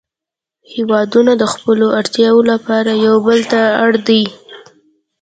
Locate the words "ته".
3.51-3.61